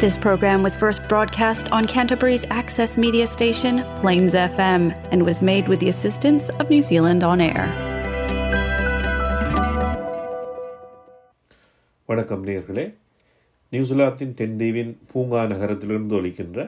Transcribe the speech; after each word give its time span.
This 0.00 0.16
program 0.18 0.62
was 0.62 0.76
first 0.76 1.08
broadcast 1.08 1.70
on 1.70 1.86
Canterbury's 1.86 2.44
access 2.52 2.96
media 2.96 3.26
station, 3.28 3.74
Plains 3.96 4.34
FM, 4.34 4.82
and 5.12 5.24
was 5.24 5.42
made 5.42 5.68
with 5.68 5.80
the 5.80 5.88
assistance 5.88 6.48
of 6.50 6.70
New 6.70 6.82
Zealand 6.82 7.24
On 7.24 7.40
Air. 7.42 7.64
வணக்கம் 12.08 12.44
நேர்களே 12.46 12.84
நியூசிலாந்தின் 13.72 14.34
தென்தீவின் 14.34 14.92
பூங்கா 15.10 15.42
நகரத்திலிருந்து 15.46 16.16
ஒலிக்கின்ற 16.20 16.58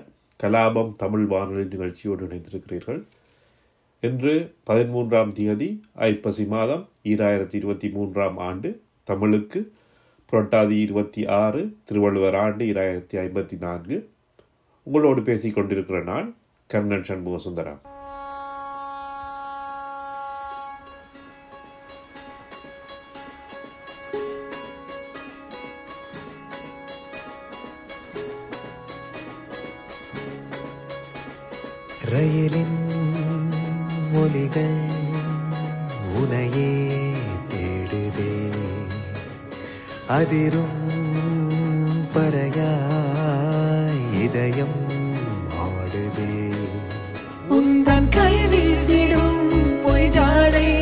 கலாபம் 0.40 0.92
தமிழ் 0.96 1.26
வானொலி 1.26 1.64
நிகழ்ச்சியோடு 1.66 2.26
இணைந்திருக்கிறீர்கள் 2.26 3.00
இன்று 4.02 4.34
பதிமூன்றாம் 4.66 5.32
தேதி 5.32 5.68
ஐப்பசி 6.08 6.46
மாதம் 6.46 6.82
ஈராயிரத்தி 7.04 7.56
இருபத்தி 7.60 7.88
மூன்றாம் 7.88 8.38
ஆண்டு 8.48 8.70
தமிழுக்கு 9.08 9.60
புரட்டாதி 10.33 10.81
இருபத்தி 10.81 11.27
ஆறு 11.27 11.75
திருவள்ளுவர் 11.83 12.35
ஆண்டு 12.35 12.65
இரண்டாயிரத்தி 12.65 13.17
ஐம்பத்தி 13.17 13.57
நான்கு. 13.59 14.09
உங்களோடு 14.83 15.21
பேசிக் 15.21 15.53
கொண்டிருக்கிற 15.53 16.03
நான் 16.03 16.35
கர்ணன் 16.67 17.03
சண்முக 17.03 17.37
சுந்தரம் 17.37 17.81
ரயிலின் 32.09 32.77
ஒலிகள் 34.13 34.81
உனையே 36.19 36.73
தேடுதே. 37.49 38.42
அதிரும் 40.07 40.79
பறையாய் 42.15 44.01
இதயம் 44.21 44.77
ஆடுதே. 45.63 46.51
உந்தன் 47.49 48.09
கை 48.09 48.45
வீசிடும் 48.45 49.41
பொய் 49.83 50.09
ஜாடை 50.09 50.72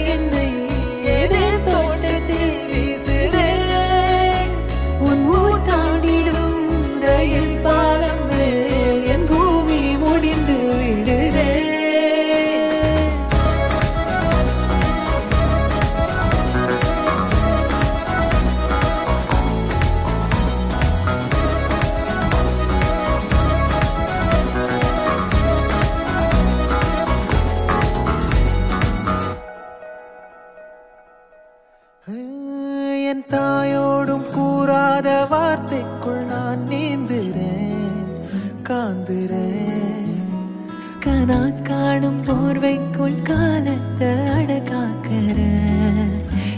பார்வைக்குள் 42.64 43.16
காலத்தை 43.28 44.10
அடகாக்கிற 44.34 45.38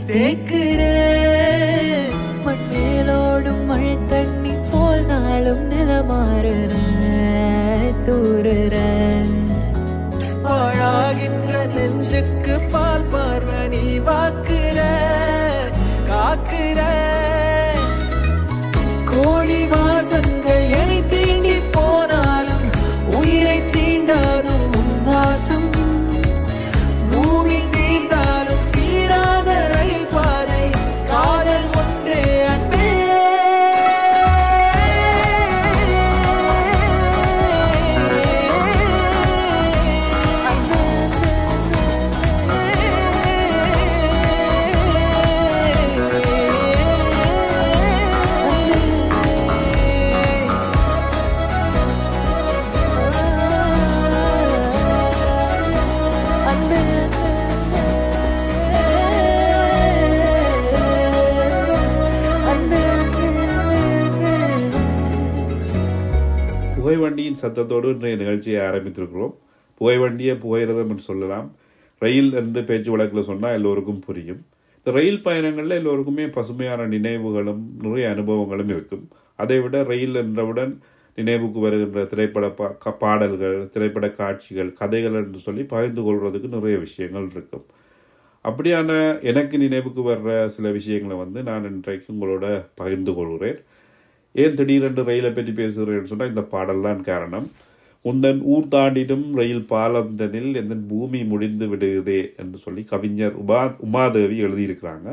தேக்குறேன் 0.10 1.62
மண்மேலோடும் 2.46 3.64
மழை 3.70 3.94
தண்ணி 4.12 4.56
போல் 4.72 5.06
நாளும் 5.06 5.64
நிலமாறுற 5.72 6.74
தூறுற. 8.08 8.73
சத்தத்தோடு 67.44 67.90
இன்றைய 67.90 68.18
நிகழ்ச்சியை 68.18 68.62
ஆரம்பித்திருக்கிறோம். 68.62 69.36
புகைவண்டியை 69.82 70.36
புகையிரதம் 70.44 70.92
என்று 70.94 71.06
சொல்லலாம். 71.10 71.48
ரயில் 72.02 72.34
என்று 72.34 72.64
பேச்சு 72.64 72.92
வழக்கில் 72.92 73.30
சொன்னால் 73.30 73.54
எல்லோருக்கும் 73.54 74.00
புரியும். 74.00 74.42
இந்த 74.78 74.92
ரயில் 75.00 75.22
பயணங்களில் 75.26 75.78
எல்லோருக்குமே 75.80 76.26
பசுமையான 76.28 76.88
நினைவுகளும் 76.88 77.62
நிறைய 77.82 78.08
அனுபவங்களும் 78.16 78.72
இருக்கும். 78.76 79.06
அதை 79.36 79.60
விட 79.60 79.84
ரயில் 79.84 80.16
என்றவுடன் 80.16 80.74
நினைவுக்கு 81.16 81.60
வருகின்ற 81.60 82.04
திரைப்பட 82.06 82.50
பா 82.50 82.92
பாடல்கள் 82.92 83.70
திரைப்பட 83.70 84.10
காட்சிகள் 84.10 84.72
கதைகள் 84.72 85.14
என்று 85.14 85.40
சொல்லி 85.40 85.64
பகிர்ந்து 85.64 86.02
கொள்வதுக்கு 86.02 86.48
நிறைய 86.48 86.78
விஷயங்கள் 86.78 87.28
இருக்கும். 87.32 87.66
அப்படியான 88.46 89.22
எனக்கு 89.22 89.58
நினைவுக்கு 89.58 90.02
வர்ற 90.02 90.46
சில 90.46 90.72
விஷயங்களை 90.72 91.18
வந்து 91.18 91.44
நான் 91.44 91.70
இன்றைக்கு 91.72 92.14
உங்களோட 92.14 92.46
பகிர்ந்து 92.76 93.14
கொள்கிறேன். 93.14 93.60
ஏன் 94.42 94.56
திடீரென்று 94.60 95.04
ரயிலை 95.04 95.32
பற்றி 95.32 95.52
பேசுகிறேன்னு 95.52 96.12
சொன்னால் 96.12 96.32
இந்த 96.34 96.44
பாடல்தான் 96.54 97.02
காரணம். 97.02 97.48
உந்தன் 98.06 98.40
ஊர் 98.54 98.72
தாண்டிடும் 98.72 99.28
ரயில் 99.40 99.66
பாலந்தனில் 99.70 100.56
எந்த 100.62 100.76
பூமி 100.88 101.24
முடிந்து 101.24 101.66
விடுதே 101.74 102.22
என்று 102.42 102.58
சொல்லி 102.58 102.84
கவிஞர் 102.84 103.36
உமா 103.44 103.62
உமாதேவி 103.88 104.38
எழுதியிருக்கிறாங்க. 104.46 105.10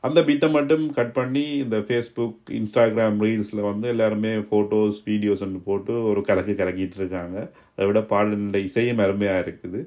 அந்த 0.00 0.20
பிட்டை 0.22 0.48
மட்டும் 0.50 0.84
கட் 0.90 1.12
பண்ணி 1.12 1.44
இந்த 1.64 1.78
ஃபேஸ்புக் 1.78 2.38
இன்ஸ்டாகிராம் 2.50 3.18
ரீல்ஸில் 3.24 3.68
வந்து 3.68 3.88
எல்லாருமே 3.88 4.32
ஃபோட்டோஸ் 4.48 4.98
வீடியோஸ்ன்னு 5.06 5.60
போட்டு 5.64 5.92
ஒரு 6.04 6.20
கலக்கு 6.20 6.52
கலக்கிட்டு 6.52 6.98
இருக்காங்க. 7.02 7.36
அதை 7.74 7.86
விட 7.86 8.02
பாடலில் 8.12 8.62
இசையும் 8.68 9.02
அருமையாக 9.04 9.44
இருக்குது. 9.46 9.82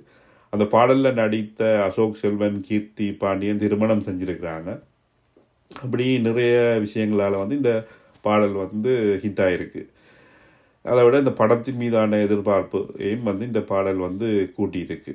அந்த 0.49 0.65
பாடலில் 0.65 1.17
நடித்த 1.21 1.61
அசோக் 1.83 2.21
செல்வன் 2.21 2.59
கீர்த்தி 2.67 3.07
பாண்டியன் 3.23 3.57
திருமணம் 3.57 4.05
செஞ்சுருக்கிறாங்க. 4.07 4.69
அப்படி 5.83 6.05
நிறைய 6.19 6.55
விஷயங்களால் 6.85 7.41
வந்து 7.41 7.55
இந்த 7.55 7.73
பாடல் 8.27 8.55
வந்து 8.63 8.93
ஹிட் 9.23 9.43
ஆகிருக்கு 9.45 9.83
அதை 10.85 11.01
விட 11.05 11.15
இந்த 11.23 11.31
படத்தின் 11.39 11.79
மீதான 11.83 12.17
எதிர்பார்ப்பையும் 12.25 13.29
வந்து 13.29 13.43
இந்த 13.51 13.61
பாடல் 13.69 14.01
வந்து 14.07 14.27
கூட்டியிருக்கு. 14.57 15.13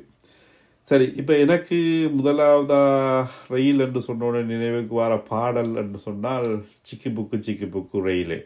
சரி 0.88 1.06
இப்போ 1.20 1.34
எனக்கு 1.44 1.76
முதலாவதாக 2.18 3.28
ரயில் 3.54 3.84
என்று 3.84 4.00
சொன்னோட 4.06 4.36
நினைவுக்கு 4.52 4.94
வர 5.00 5.12
பாடல் 5.32 5.72
என்று 5.82 5.98
சொன்னால் 6.06 6.48
சிக்கி 6.88 7.10
புக்கு 7.18 7.38
சிக்கி 7.48 7.66
புக்கு 7.74 8.00
ரயிலே. 8.08 8.40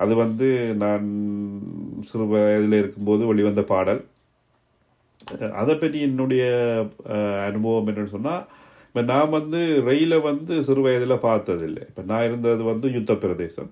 அது 0.00 0.12
வந்து 0.22 0.48
நான் 0.82 1.06
சிறு 2.08 2.26
வயதில் 2.32 2.78
இருக்கும்போது 2.80 3.22
வெளிவந்த 3.30 3.62
பாடல். 3.72 4.02
அதை 5.60 5.74
பற்றி 5.74 5.98
என்னுடைய 6.08 6.44
அனுபவம் 7.48 7.88
என்னென்னு 7.90 8.14
சொன்னால் 8.16 8.44
இப்போ 8.90 9.02
நான் 9.10 9.34
வந்து 9.36 9.58
ரயிலை 9.88 10.16
வந்து 10.30 10.54
சிறு 10.68 10.80
வயதில் 10.86 11.22
பார்த்ததில்லை. 11.26 11.82
இப்போ 11.90 12.02
நான் 12.12 12.24
இருந்தது 12.28 12.62
வந்து 12.70 12.86
யுத்த 12.94 13.12
பிரதேசம் 13.24 13.68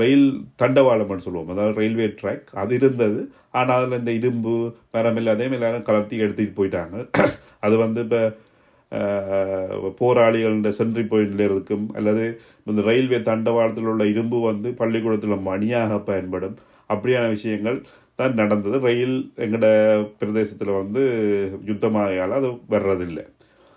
ரயில் 0.00 0.28
தண்டவாளம்னு 0.60 1.24
சொல்லுவோம். 1.24 1.50
அதாவது 1.54 1.74
ரயில்வே 1.80 2.06
ட்ராக். 2.20 2.46
அது 2.62 2.72
இருந்தது. 2.80 3.20
ஆனால் 3.58 3.78
அதில் 3.78 3.98
இந்த 4.00 4.12
இரும்பு 4.20 4.52
மரம் 4.94 5.18
அதே 5.34 5.48
எல்லாரும் 5.58 5.86
கலர்த்தி 5.88 6.22
எடுத்துகிட்டு 6.24 6.58
போயிட்டாங்க. 6.60 6.96
அது 7.66 7.74
வந்து 7.84 8.02
இப்போ 8.04 8.22
போராளிகள 10.00 10.70
சென்ட்ரி 10.78 11.04
பாயிண்டில் 11.10 11.44
இருக்கும் 11.48 11.84
அல்லது 11.98 12.24
இந்த 12.70 12.80
ரயில்வே 12.90 13.20
தண்டவாளத்தில் 13.30 13.90
உள்ள 13.92 14.06
இரும்பு 14.14 14.38
வந்து 14.50 14.70
பள்ளிக்கூடத்தில் 14.80 15.46
மணியாக 15.50 15.98
பயன்படும். 16.10 16.56
அப்படியான 16.92 17.28
விஷயங்கள் 17.36 17.78
தான் 18.20 18.38
நடந்தது. 18.40 18.78
ரயில் 18.88 19.16
எங்களோட 19.44 19.68
பிரதேசத்தில் 20.22 20.78
வந்து 20.80 21.02
யுத்தமாகையால் 21.70 22.38
அது 22.40 22.50
வர்றதில்லை. 22.74 23.24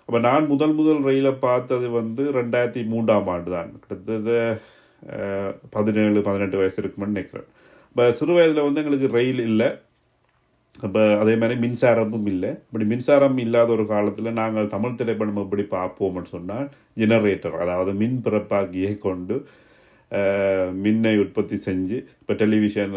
அப்போ 0.08 0.18
நான் 0.28 0.50
முதல் 0.52 0.74
முதல் 0.78 1.00
ரயிலை 1.08 1.32
பார்த்தது 1.46 1.86
வந்து 2.00 2.22
ரெண்டாயிரத்தி 2.38 2.82
மூன்றாம் 2.92 3.28
ஆண்டு 3.34 3.50
தான் 3.56 3.70
கிட்டத்தட்ட 3.82 4.30
பதினேழு 5.76 6.20
பதினெட்டு 6.28 6.60
வயசு 6.60 6.78
இருக்குமென்னு 6.82 7.14
நினைக்கிறேன். 7.14 7.48
இப்போ 7.90 8.04
சிறு 8.18 8.32
வயதில் 8.36 8.66
வந்து 8.66 8.80
எங்களுக்கு 8.82 9.08
ரயில் 9.18 9.42
இல்லை. 9.50 9.68
இப்போ 10.86 11.02
அதே 11.22 11.34
மாதிரி 11.40 11.54
மின்சாரமும் 11.64 12.26
இல்லை. 12.32 12.50
இப்படி 12.68 12.86
மின்சாரம் 12.92 13.38
இல்லாத 13.44 13.70
ஒரு 13.76 13.84
காலத்தில் 13.92 14.38
நாங்கள் 14.40 14.72
தமிழ் 14.74 14.98
திரைப்படம் 15.00 15.42
எப்படி 15.44 15.64
பார்ப்போம்னு 15.76 16.32
சொன்னால் 16.34 16.66
ஜெனரேட்டர் 17.02 17.56
அதாவது 17.64 17.92
மின் 18.02 18.18
பிறப்பாக்கியை 18.26 18.92
கொண்டு 19.06 19.36
மின்னை 20.82 21.14
உற்பத்தி 21.22 21.56
செஞ்சு 21.68 21.96
இப்போ 22.20 22.34
டெலிவிஷன் 22.42 22.92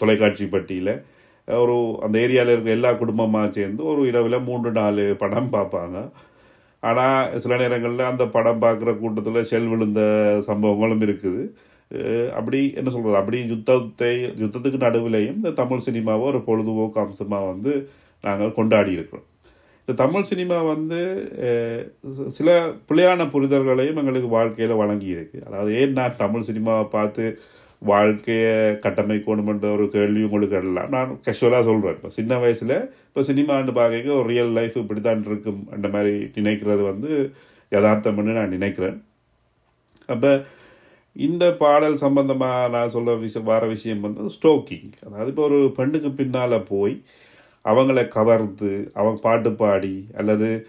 தொலைக்காட்சி 0.00 0.46
பட்டியில் 0.54 0.92
ஒரு 1.48 1.76
அந்த 2.06 2.16
ஏரியாவில் 2.24 2.52
இருக்கிற 2.52 2.76
எல்லா 2.78 2.90
குடும்பமாக 3.02 3.48
சேர்ந்து 3.58 3.82
ஒரு 3.92 4.02
இரவில் 4.10 4.46
மூன்று 4.48 4.70
நாலு 4.80 5.04
படம் 5.22 5.54
பார்ப்பாங்க. 5.54 5.98
ஆனால் 6.82 7.38
சில 7.44 7.56
நேரங்களில் 7.62 8.10
அந்த 8.10 8.24
படம் 8.36 8.62
பார்க்குற 8.64 8.90
கூட்டத்தில் 9.00 9.48
செல் 9.52 9.70
விழுந்த 9.72 10.00
சம்பவங்களும் 10.48 11.02
இருக்குது. 11.06 11.42
அப்படி 12.38 12.58
என்ன 12.78 12.88
சொல்கிறது 12.94 13.20
அப்படி 13.20 13.38
யுத்தத்தை 13.52 14.12
யுத்தத்துக்கு 14.42 14.78
நடுவிலையும் 14.86 15.38
இந்த 15.40 15.52
தமிழ் 15.60 15.86
சினிமாவை 15.88 16.24
ஒரு 16.30 16.40
பொழுதுபோக்கு 16.48 17.00
அம்சமாக 17.04 17.50
வந்து 17.52 17.72
நாங்கள் 18.26 18.56
கொண்டாடி 18.58 18.90
இருக்கிறோம். 18.96 19.26
இந்த 19.82 19.94
தமிழ் 20.02 20.28
சினிமா 20.30 20.56
வந்து 20.72 20.98
சில 22.38 22.48
பிள்ளையான 22.88 23.26
புரிதல்களையும் 23.34 24.00
எங்களுக்கு 24.02 24.30
வாழ்க்கையில் 24.36 24.80
வழங்கியிருக்கு. 24.82 25.38
அதாவது 25.48 25.70
ஏன் 25.82 25.96
நான் 26.00 26.20
தமிழ் 26.24 26.48
சினிமாவை 26.48 26.84
பார்த்து 26.96 27.24
வாழ்க்கையை 27.82 28.78
கட்டமைக்கணுமென்ற 28.84 29.72
ஒரு 29.72 29.88
கேள்வி 29.88 30.22
உங்களுக்கு 30.22 30.56
எல்லாம் 30.56 30.88
நான் 30.88 31.20
கேஷுவலாக 31.26 31.64
சொல்கிறேன் 31.64 31.94
இப்போ 31.94 32.08
சின்ன 32.08 32.38
வயசில் 32.38 32.74
இப்போ 33.08 33.22
சினிமான்னு 33.22 33.72
பார்க்க 33.72 34.18
ஒரு 34.20 34.28
ரியல் 34.28 34.52
லைஃப் 34.52 34.76
இப்படி 34.76 35.00
தான் 35.00 35.22
இருக்கும் 35.24 35.68
அந்த 35.70 35.88
மாதிரி 35.88 36.30
நினைக்கிறது 36.34 36.82
வந்து 36.82 37.32
யதார்த்தம்னு 37.72 38.32
நான் 38.32 38.48
நினைக்கிறேன். 38.48 39.02
அப்போ 40.08 40.44
இந்த 41.16 41.52
பாடல் 41.52 41.96
சம்பந்தமாக 41.96 42.68
நான் 42.68 42.88
சொல்ல 42.88 43.14
விஷயம் 43.14 43.44
வர 43.44 43.66
விஷயம் 43.66 44.00
வந்து 44.00 44.34
ஸ்டோக்கிங் 44.34 44.90
அதாவது 45.06 45.28
இப்போ 45.28 45.42
ஒரு 45.42 45.72
பெண்ணுக்கு 45.76 46.10
பின்னால் 46.10 46.62
போய் 46.62 47.02
அவங்கள 47.64 48.08
கவர்ந்து 48.08 48.90
அவங்க 48.94 49.20
பாட்டு 49.22 49.52
பாடி 49.52 50.08
அல்லது 50.16 50.66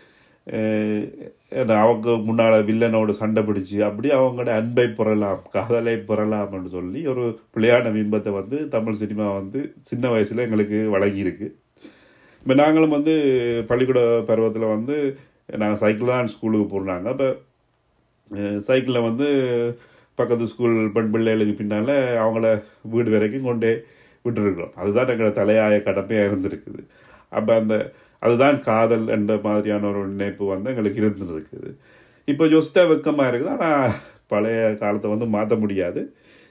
அவங்க 1.80 2.16
முன்னால் 2.28 2.66
வில்லனோட 2.70 3.12
சண்டை 3.20 3.42
பிடிச்சி 3.48 3.78
அப்படி 3.88 4.08
அவங்களோட 4.18 4.52
அன்பை 4.60 4.86
பெறலாம் 5.00 5.42
காதலை 5.56 5.96
பெறலாம்னு 6.10 6.72
சொல்லி 6.78 7.02
ஒரு 7.14 7.24
பிள்ளையான 7.56 7.92
பிம்பத்தை 7.98 8.32
வந்து 8.40 8.58
தமிழ் 8.76 9.00
சினிமா 9.02 9.28
வந்து 9.40 9.60
சின்ன 9.90 10.10
வயசில் 10.14 10.46
எங்களுக்கு 10.46 10.80
வழங்கியிருக்கு. 10.96 11.48
இப்போ 12.44 12.56
நாங்களும் 12.64 12.96
வந்து 12.98 13.14
பள்ளிக்கூட 13.70 14.02
பருவத்தில் 14.30 14.74
வந்து 14.76 14.98
நாங்கள் 15.62 15.82
சைக்கிள் 15.84 16.14
தான் 16.14 16.34
ஸ்கூலுக்கு 16.34 16.68
போடுறாங்க 16.74 17.08
அப்போ 17.14 17.30
சைக்கிளில் 18.68 19.08
வந்து 19.10 19.28
பக்கத்து 20.18 20.46
ஸ்கூல் 20.52 20.78
பெண் 20.96 21.12
பிள்ளைகளுக்கு 21.14 21.54
பின்னால் 21.60 21.96
அவங்கள 22.24 22.48
வீடு 22.94 23.10
வரைக்கும் 23.16 23.48
கொண்டே 23.50 23.72
விட்டுருக்குறோம். 24.26 24.74
அதுதான் 24.82 25.12
எங்களோட 25.12 25.34
தலையாய 25.38 25.76
கடமையாக 25.88 26.30
இருந்திருக்குது. 26.30 26.82
அப்போ 27.32 27.54
அந்த 27.62 27.76
அதுதான் 28.22 28.58
காதல் 28.70 29.06
என்ற 29.16 29.34
மாதிரியான 29.48 29.88
ஒரு 29.92 30.02
நினைப்பு 30.14 30.44
வந்து 30.54 30.72
எங்களுக்கு 30.72 31.02
இருந்துருக்குது. 31.02 31.70
இப்போ 32.28 32.46
யோசித்தா 32.56 32.82
வெக்கமாக 32.90 33.30
இருக்குது 33.32 33.54
ஆனால் 33.56 33.94
பழைய 34.34 34.62
காலத்தை 34.82 35.10
வந்து 35.14 35.28
மாற்ற 35.36 35.54
முடியாது. 35.64 36.02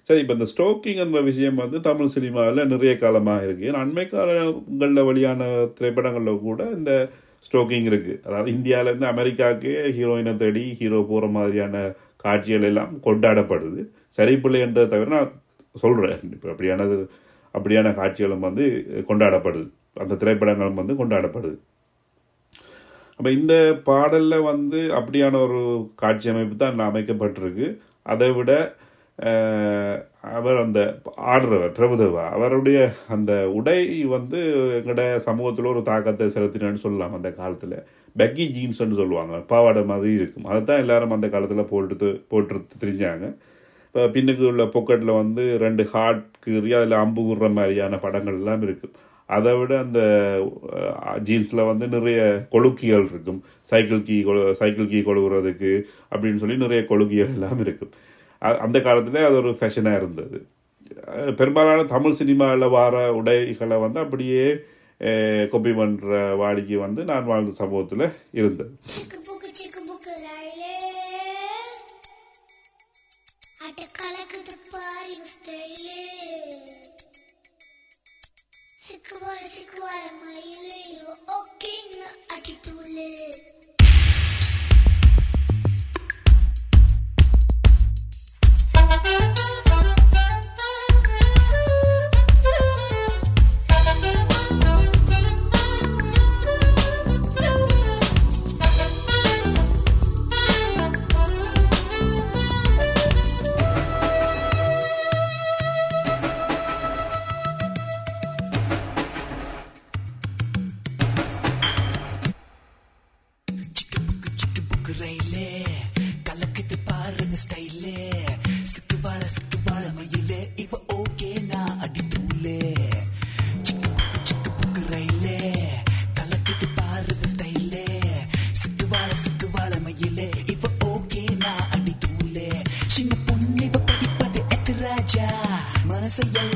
சரி 0.08 0.20
இப்போ 0.22 0.34
இந்த 0.36 0.46
ஸ்டோக்கிங்ன்ற 0.52 1.20
விஷயம் 1.30 1.58
வந்து 1.62 1.78
தமிழ் 1.86 2.12
சினிமாவில் 2.14 2.70
நிறைய 2.72 2.92
காலமாக 3.02 3.44
இருக்குது 3.46 3.78
அண்மை 3.82 4.04
காலங்களில் 4.12 5.08
வெளியான 5.10 5.48
திரைப்படங்களில் 5.78 6.44
கூட 6.46 6.60
இந்த 6.78 6.92
ஸ்டோக்கிங் 7.46 7.88
இருக்குது 7.90 8.20
அதாவது 8.26 8.50
இந்தியாவிலேருந்து 8.56 9.08
அமெரிக்காவுக்கு 9.12 9.72
ஹீரோயினை 9.96 10.34
தேடி 10.42 10.64
ஹீரோ 10.80 11.00
போகிற 11.10 11.26
மாதிரியான 11.36 11.76
காட்சிகள் 12.24 12.66
எல்லாம் 12.70 12.94
கொண்டாடப்படுது. 13.06 13.82
சரி 14.18 14.34
பிள்ளைன்றதை 14.44 14.86
தவிர 14.94 15.10
நான் 15.16 15.34
சொல்கிறேன் 15.84 16.24
இப்போ 16.36 16.48
அப்படியானது 16.54 16.96
அப்படியான 17.54 17.92
காட்சிகளும் 18.00 18.46
வந்து 18.48 18.64
கொண்டாடப்படுது. 19.08 19.68
அந்த 19.96 20.18
திரைப்படங்களும் 20.22 20.80
வந்து 20.80 20.98
கொண்டாடப்படுது. 21.00 21.58
அப்போ 23.18 23.30
இந்த 23.38 23.54
பாடலில் 23.88 24.46
வந்து 24.50 24.80
அப்படியான 24.98 25.38
ஒரு 25.46 25.60
காட்சி 26.02 26.26
அமைப்பு 26.32 26.56
தான் 26.64 26.86
அமைக்கப்பட்டிருக்கு. 26.90 27.68
அதை 28.12 28.28
விட 28.36 28.52
அவர் 30.38 30.58
அந்த 30.64 30.80
ஆடுறவர் 31.32 31.72
பிரபுதேவா 31.78 32.24
அவருடைய 32.36 32.78
அந்த 33.14 33.32
உடை 33.58 33.78
வந்து 34.16 34.38
எங்களோட 34.78 35.02
சமூகத்தில் 35.26 35.70
ஒரு 35.72 35.80
தாக்கத்தை 35.88 36.26
செலுத்தினு 36.34 36.84
சொல்லலாம் 36.84 37.16
அந்த 37.18 37.30
காலத்தில். 37.40 37.76
பெக்கி 38.20 38.44
ஜீன்ஸ்னு 38.56 39.00
சொல்லுவாங்க 39.00 39.40
பாவாடை 39.52 39.82
மாதிரி 39.90 40.12
இருக்கும். 40.20 40.46
அதை 40.50 40.60
தான் 40.68 40.82
எல்லாரும் 40.84 41.14
அந்த 41.16 41.28
காலத்தில் 41.34 41.70
போட்டு 41.72 42.08
போட்டு 42.32 42.60
தெரிஞ்சாங்க. 42.84 43.26
இப்போ 43.88 44.02
பின்னுக்கு 44.14 44.44
உள்ள 44.52 44.64
பொக்கெட்டில் 44.76 45.18
வந்து 45.20 45.44
ரெண்டு 45.64 45.84
ஹார்ட் 45.92 46.24
கீறி 46.44 46.72
அதில் 46.78 46.96
அம்பு 47.02 47.22
விடுற 47.28 47.48
மாதிரியான 47.58 47.98
படங்கள் 48.06 48.38
எல்லாம் 48.40 48.64
அதை 49.36 49.52
விட 49.58 49.72
அந்த 49.84 50.00
ஜீன்ஸில் 51.28 51.68
வந்து 51.70 51.86
நிறைய 51.94 52.20
கொழுக்கிகள் 52.54 53.06
இருக்கும். 53.10 53.40
சைக்கிள் 53.70 54.02
கீ 54.08 54.16
கொழு 54.28 54.42
சைக்கிள் 54.60 54.90
கீ 54.92 55.00
கொழுகுறதுக்கு 55.08 55.72
அப்படின்னு 56.12 56.40
சொல்லி 56.42 56.56
நிறைய 56.64 56.82
கொழுக்கிகள் 56.90 57.34
எல்லாம் 57.36 57.60
இருக்கும். 57.66 57.92
அந்த 58.64 58.78
காலத்தில் 58.86 59.28
அது 59.28 59.38
ஒரு 59.42 59.52
ஃபேஷனாக 59.60 60.00
இருந்தது. 60.00 60.38
பெரும்பாலான 61.38 61.86
தமிழ் 61.94 62.18
சினிமாவில் 62.20 62.74
வர 62.78 62.96
உடைகளை 63.20 63.78
வந்து 63.86 63.98
அப்படியே 64.04 64.44
கொப்பி 65.52 65.72
பண்ணுற 65.80 66.12
வாடிக்கை 66.42 66.78
வந்து 66.86 67.00
நான் 67.10 67.28
வாழ்ந்த 67.32 67.52
சமூகத்தில் 67.62 68.06
இருந்தது. 68.40 68.70
சிக்கு 79.50 79.80
வர 79.82 80.02
சிக்கு 80.14 80.67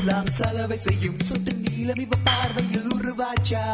எல்லாம் 0.02 0.30
சலவை 0.37 0.76
செய்யும் 0.78 1.21
சொட்டு 1.23 1.52
நீளம் 1.56 2.00
இவ 2.04 2.14
பார்வையில் 2.25 2.88
உருவாச்சா? 2.92 3.64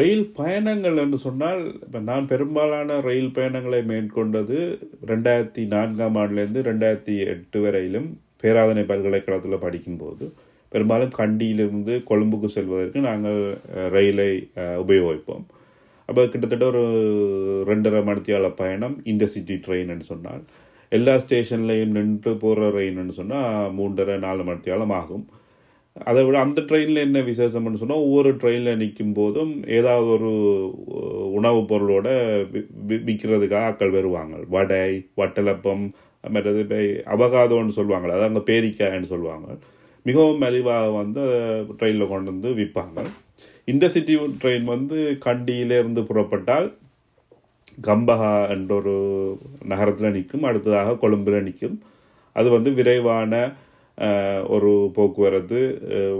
ரயில் 0.00 0.26
பயணங்கள் 0.36 1.00
என்று 1.04 1.18
சொன்னால் 1.24 1.62
இப்போ 1.84 2.00
நான் 2.10 2.28
பெரும்பாலான 2.32 2.98
ரயில் 3.06 3.32
பயணங்களை 3.36 3.80
மேற்கொண்டது 3.90 4.58
ரெண்டாயிரத்தி 5.10 5.62
நான்காம் 5.74 6.18
ஆண்டுலேருந்து 6.20 6.60
ரெண்டாயிரத்தி 6.68 7.14
எட்டு 7.32 7.60
வரையிலும் 7.64 8.08
பேராதனை 8.42 8.84
பல்கலைக்கழகத்தில் 8.90 9.64
படிக்கும்போது 9.64 10.26
பெரும்பாலும் 10.72 11.16
கண்டியிலிருந்து 11.20 11.94
கொழும்புக்கு 12.10 12.48
செல்வதற்கு 12.56 13.00
நாங்கள் 13.08 13.40
ரயிலை 13.94 14.30
உபயோகிப்போம். 14.84 15.44
அப்போ 16.08 16.22
கிட்டத்தட்ட 16.26 16.64
ஒரு 16.72 16.84
ரெண்டரை 17.70 18.02
மணித்தியால 18.08 18.48
பயணம் 18.60 18.96
இன்டர்சிட்டி 19.12 19.56
ட்ரெயின்னு 19.66 20.06
சொன்னால் 20.12 20.42
எல்லா 20.92 21.14
ஸ்டேஷன்லையும் 21.24 21.96
நின்று 21.96 22.32
போகிற 22.44 22.70
ரயின்னு 22.76 23.18
சொன்னால் 23.20 23.74
மூன்றரை 23.78 24.16
நாலு 24.26 24.44
மணித்தியாலம் 24.48 24.96
ஆகும். 25.00 25.26
அதை 26.04 26.24
விட 26.24 26.38
அந்த 26.38 26.60
ட்ரெயினில் 26.60 26.96
என்ன 26.96 27.20
விசேஷம்னு 27.20 27.50
சொன்னால் 27.50 27.96
ஒவ்வொரு 27.96 28.34
ட்ரெயினில் 28.34 28.76
நிற்கும் 28.76 29.12
போதும் 29.12 29.66
ஏதாவது 29.66 30.08
ஒரு 30.08 30.32
உணவுப் 31.32 31.74
பொருளோட 31.74 32.08
விற்கிறதுக்காக 32.88 33.68
ஆக்கள் 33.70 33.90
வருவாங்க. 33.90 34.36
வடை 34.48 35.08
வட்டலப்பம் 35.16 35.90
மற்றது 36.28 36.58
இப்போ 36.58 36.76
அவகாதோன்னு 37.16 37.68
சொல்லுவாங்க. 37.68 38.12
அது 38.12 38.22
அங்கே 38.22 38.38
பேரிக்காய்ன்னு 38.38 39.04
சொல்லுவாங்க. 39.04 39.56
மிகவும் 40.02 40.38
மலிவாக 40.38 40.96
வந்து 40.96 41.20
ட்ரெயினில் 41.78 42.08
கொண்டு 42.08 42.30
வந்து 42.30 42.48
விற்பாங்க. 42.48 43.04
இன்டர்சிட்டி 43.66 44.30
ட்ரெயின் 44.44 44.64
வந்து 44.64 45.18
கண்டியிலேருந்து 45.24 46.04
புறப்பட்டால் 46.04 46.72
கம்பஹா 47.82 48.48
என்ற 48.48 48.74
ஒரு 48.74 48.94
நகரத்தில் 49.64 50.10
நிற்கும். 50.10 50.42
அடுத்ததாக 50.42 50.96
கொழும்பில் 50.96 51.42
நிற்கும். 51.42 51.80
அது 52.32 52.50
வந்து 52.50 52.70
விரைவான 52.70 53.52
ஒரு 54.54 54.70
போக்குவரத்து 54.96 55.60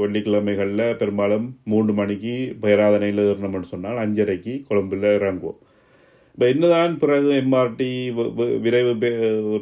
வெள்ளிக்கிழமைகளில் 0.00 0.96
பெரும்பாலும் 1.00 1.46
மூன்று 1.72 1.92
மணிக்கு 2.00 2.34
பேராதனையில் 2.62 3.22
ஏறணும்னு 3.26 3.72
சொன்னால் 3.72 4.00
அஞ்சரைக்கு 4.04 4.54
கொழும்பில் 4.68 5.06
இறங்குவோம். 5.18 5.58
இப்போ 6.34 6.46
என்னதான் 6.52 6.92
பிறகு 7.02 7.30
எம்ஆர்டி 7.42 7.88
விரைவு 8.64 8.92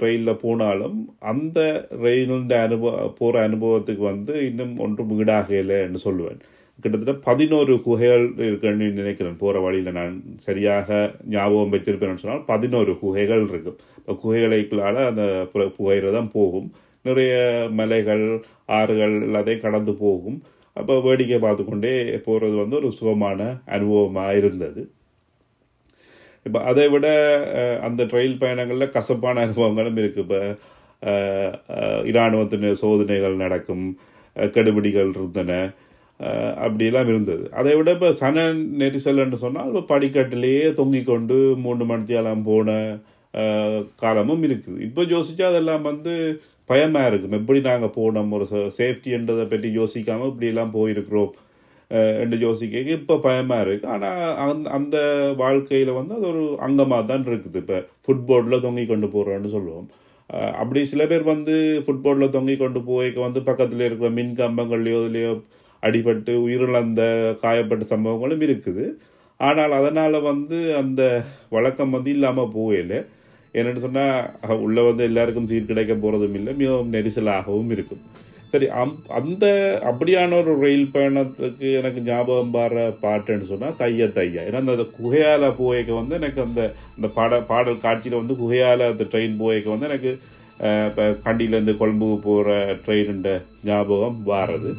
ரயிலில் 0.02 0.40
போனாலும் 0.42 0.98
அந்த 1.32 1.58
ரயிலுண்ட 2.04 2.54
அனுபவ 2.66 3.06
போகிற 3.20 3.42
அனுபவத்துக்கு 3.48 4.04
வந்து 4.12 4.34
இன்னும் 4.48 4.74
ஒன்றும் 4.86 5.14
ஈடாகலைன்னு 5.20 6.00
சொல்லுவேன். 6.06 6.40
கிட்டத்தட்ட 6.82 7.14
பதினோரு 7.28 7.74
குகைகள் 7.86 8.26
இருக்குன்னு 8.48 8.88
நினைக்கிறேன். 8.98 9.38
போகிற 9.40 9.62
வழியில் 9.64 9.96
நான் 10.00 10.12
சரியாக 10.48 10.98
ஞாபகம் 11.36 11.72
வச்சிருப்பேன்னு 11.74 12.22
சொன்னால் 12.24 12.44
பதினோரு 12.52 12.92
குகைகள் 13.00 13.42
இருக்கும். 13.50 13.80
இப்போ 14.00 14.14
குகைகளைக்குள்ளால் 14.24 15.00
அந்த 15.10 15.24
புகையில் 15.78 16.16
தான் 16.18 16.30
போகும். 16.36 16.68
நிறைய 17.08 17.34
மலைகள் 17.80 18.24
ஆறுகள் 18.78 19.16
எல்லாத்தையும் 19.26 19.64
கடந்து 19.66 19.92
போகும். 20.04 20.38
அப்போ 20.76 20.94
வேடிக்கை 21.06 21.38
பார்த்து 21.46 21.62
கொண்டே 21.64 21.92
போகிறது 22.26 22.56
வந்து 22.62 22.78
ஒரு 22.80 22.90
சுகமான 22.98 23.40
அனுபவமாக 23.76 24.38
இருந்தது. 24.40 24.82
இப்போ 26.46 26.58
அதை 26.70 26.84
விட 26.92 27.06
அந்த 27.86 28.02
ரயில் 28.16 28.40
பயணங்களில் 28.42 28.94
கசப்பான 28.96 29.42
அனுபவங்களும் 29.46 29.98
இருக்குது 30.02 30.24
இப்போ 30.24 30.40
இராணுவத்தின் 32.12 32.68
சோதனைகள் 32.82 33.42
நடக்கும் 33.42 33.84
கெடுபிடிகள் 34.54 35.10
இருந்தன 35.16 35.52
அப்படியெல்லாம் 36.64 37.10
இருந்தது. 37.12 37.44
அதை 37.58 37.72
விட 37.78 37.90
இப்போ 37.96 38.08
சன 38.20 38.46
நெரிசல்னு 38.80 39.38
சொன்னால் 39.44 39.68
இப்போ 39.70 39.82
படிக்கட்டிலேயே 39.92 40.64
தொங்கிக் 40.78 41.10
கொண்டு 41.10 41.36
மூணு 41.64 41.84
மணித்தியாலாம் 41.90 42.42
போன 42.50 42.78
காலமும் 44.02 44.44
இருக்குது. 44.48 44.78
இப்போ 44.86 45.02
யோசிச்சா 45.14 45.46
அதெல்லாம் 45.52 45.84
வந்து 45.90 46.14
பயமாக 46.70 47.10
இருக்கும். 47.10 47.36
எப்படி 47.40 47.60
நாங்கள் 47.68 47.94
போனோம்? 47.98 48.32
ஒரு 48.36 48.46
சேஃப்டின்றதை 48.78 49.46
பற்றி 49.52 49.68
யோசிக்காமல் 49.80 50.30
இப்படியெல்லாம் 50.32 50.74
போயிருக்கிறோம். 50.78 51.32
என்று 52.22 52.36
யோசிக்க 52.46 52.80
இப்போ 52.96 53.14
பயமாக 53.26 53.64
இருக்குது 53.66 53.92
ஆனால் 53.92 54.34
அந்த 54.46 54.70
அந்த 54.78 54.96
வாழ்க்கையில் 55.42 55.92
வந்து 55.98 56.12
அது 56.18 56.26
ஒரு 56.32 56.42
அங்கமாக 56.66 57.06
தான் 57.10 57.24
இருக்குது. 57.30 57.60
இப்போ 57.62 57.78
ஃபுட்போர்டில் 58.04 58.64
தொங்கி 58.66 58.84
கொண்டு 58.90 59.08
போகிறோன்னு 59.14 59.50
சொல்லுவோம். 59.56 59.86
அப்படி 60.62 60.80
சில 60.92 61.02
பேர் 61.10 61.24
வந்து 61.34 61.54
ஃபுட்போர்டில் 61.84 62.34
தொங்கி 62.36 62.56
கொண்டு 62.62 62.80
போய்க்க 62.90 63.26
வந்து 63.26 63.40
பக்கத்தில் 63.48 63.86
இருக்கிற 63.86 64.10
மின் 64.18 64.34
கம்பங்கள்லையோ 64.40 64.98
இதுலையோ 65.04 65.32
அடிபட்டு 65.82 66.32
உயிரிழந்த 66.46 67.02
காயப்பட்ட 67.42 67.84
சம்பவங்களும் 67.94 68.44
இருக்குது. 68.48 68.84
ஆனால் 69.40 69.74
அதனால் 69.80 70.18
வந்து 70.30 70.58
அந்த 70.82 71.02
வழக்கம் 71.56 71.94
வந்து 71.96 72.10
இல்லாமல் 72.16 72.52
போகலை. 72.56 72.98
என்னென்னு 73.54 73.84
சொன்னால் 73.84 74.56
உள்ளே 74.64 74.82
வந்து 74.88 75.02
எல்லாருக்கும் 75.10 75.50
சீட் 75.50 75.70
கிடைக்க 75.72 75.94
போகிறதும் 75.94 76.38
இல்லை 76.40 76.54
மிகவும் 76.62 76.94
நெரிசலாகவும் 76.96 77.72
இருக்கும். 77.76 78.02
சரி 78.52 78.66
அம் 78.80 78.94
அந்த 79.18 79.44
அப்படியான 79.88 80.36
ஒரு 80.40 80.52
ரயில் 80.62 80.92
பயணத்துக்கு 80.94 81.68
எனக்கு 81.80 82.00
ஞாபகம் 82.06 82.54
பாடுற 82.54 82.84
பாட்டுன்னு 83.02 83.50
சொன்னால் 83.50 83.76
தைய 83.80 84.06
தையா. 84.18 84.42
ஏன்னா 84.48 84.62
அந்த 84.62 84.86
குகையால 84.98 85.50
போயக்க 85.58 85.90
வந்து 86.00 86.14
எனக்கு 86.20 86.40
அந்த 86.46 86.62
அந்த 86.96 87.08
பாட 87.18 87.40
பாடல் 87.50 87.84
காட்சியில் 87.86 88.20
வந்து 88.20 88.36
குகையால 88.42 88.88
அந்த 88.92 89.06
ட்ரெயின் 89.12 89.36
போயக்க 89.42 89.68
வந்து 89.74 89.88
எனக்கு 89.90 90.12
இப்போ 90.88 91.04
கண்டியிலேருந்து 91.26 91.74
கொழம்புக்கு 91.80 92.16
போகிற 92.28 92.56
ட்ரெயினுன்ற 92.86 93.32
ஞாபகம் 93.68 94.18
வாரது 94.30 94.72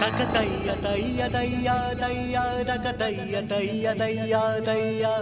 தக 0.00 0.20
தைய 0.34 0.68
தைய 0.84 1.20
தையா 1.34 1.74
தையா 2.02 2.42
தக 2.68 2.86
தைய 3.00 3.34
தைய 3.50 3.92
தையா 4.00 4.42
தையா 4.68 5.12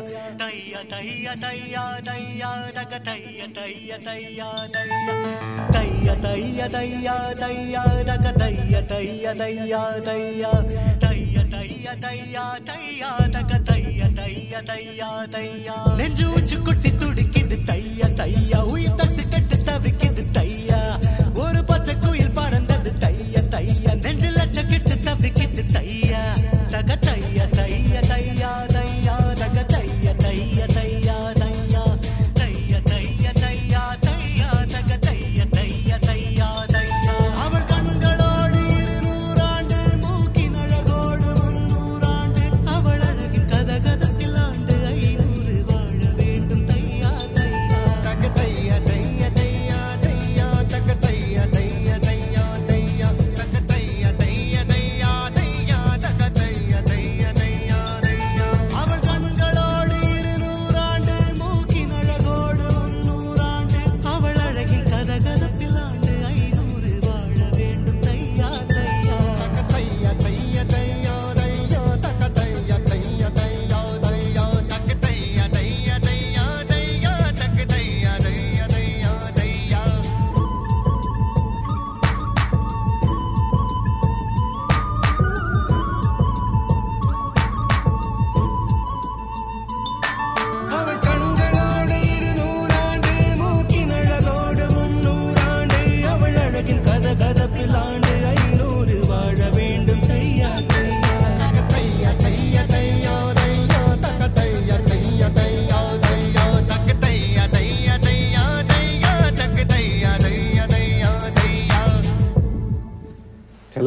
தைய 0.40 0.74
தைய 0.92 1.34
தையா 1.42 1.84
தையா 2.08 2.50
தக 2.76 2.92
தைய 3.08 3.40
தைய 3.56 3.98
தையா 4.06 4.48
தையா 4.74 5.18
தைய 5.74 6.14
தைய 6.24 6.68
தையா 6.74 7.16
தையா 7.42 7.84
தக 8.10 8.32
தைய 8.42 8.82
தைய 8.92 9.34
தையா 9.42 9.82
தையா 10.08 10.52
தைய 11.04 11.44
தைய 11.54 11.96
தையா 12.04 12.46
தையா 12.70 13.12
தக 13.36 13.60
தைய 13.70 14.10
தைய 14.20 14.62
தையா 14.70 15.12
தையா 15.36 15.78
நெஞ்சு 16.00 16.26
உச்சு 16.36 16.58
குட்டி 16.68 16.92
துடிக்குது 17.02 17.58
தையா 17.70 18.08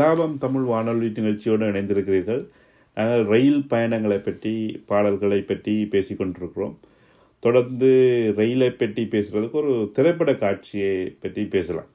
கலாபம் 0.05 0.33
தமிழ் 0.41 0.65
வானொலி 0.69 1.07
நிகழ்ச்சியோடு 1.17 1.69
இணைந்திருக்கிறீர்கள். 1.71 2.41
நாங்கள் 2.97 3.23
ரயில் 3.31 3.61
பயணங்களை 3.71 4.17
பற்றி 4.25 4.51
பாடல்களை 4.89 5.39
பற்றி 5.51 5.73
பேசிக்கொண்டிருக்கிறோம் 5.93 6.75
தொடர்ந்து 7.45 7.89
ரயிலை 8.39 8.69
பற்றி 8.81 9.03
பேசுகிறதுக்கு 9.13 9.57
ஒரு 9.61 9.73
திரைப்பட 9.95 10.33
காட்சியை 10.43 10.91
பற்றி 11.23 11.43
பேசலாம். 11.55 11.89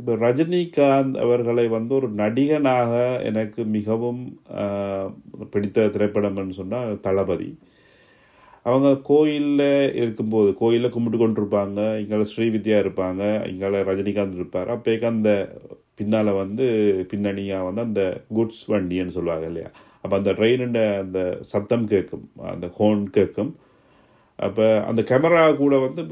இப்போ 0.00 0.12
ரஜினிகாந்த் 0.24 1.16
அவர்களை 1.24 1.66
வந்து 1.76 1.94
ஒரு 2.00 2.10
நடிகனாக 2.20 2.92
எனக்கு 3.30 3.64
மிகவும் 3.78 4.22
பிடித்த 5.54 5.88
திரைப்படம்னு 5.96 6.58
சொன்னால் 6.60 6.92
தளபதி. 7.08 7.50
அவங்க 8.64 9.00
கோயிலில் 9.02 9.94
இருக்கும்போது 9.94 10.54
கோயிலில் 10.54 10.90
கும்பிட்டு 10.90 11.18
கொண்டிருப்பாங்க. 11.18 11.80
இங்கே 11.98 12.16
ஸ்ரீவித்யா 12.16 12.78
இருப்பாங்க. 12.84 13.48
இங்கே 13.48 13.66
ரஜினிகாந்த் 13.66 14.34
இருப்பார். 14.34 14.68
அப்போக்கு 14.76 15.04
அந்த 15.04 15.30
பின்னால் 15.94 16.32
வந்து 16.32 16.64
பின்னணியாக 17.10 17.64
வந்து 17.64 17.80
அந்த 17.80 18.02
குட்ஸ் 18.34 18.64
வண்டின்னு 18.68 19.06
சொல்லுவாங்க 19.06 19.46
இல்லையா? 19.46 19.70
அப்போ 20.02 20.16
அந்த 20.16 20.32
ட்ரெயினுட 20.32 20.98
அந்த 20.98 21.38
சத்தம் 21.40 21.86
கேட்கும் 21.86 22.30
அந்த 22.36 22.66
ஹோன் 22.68 23.10
கேட்கும் 23.10 23.56
அப்போ 24.36 24.84
அந்த 24.84 25.02
கேமரா 25.02 25.56
கூட 25.56 25.78
வந்து 25.78 26.02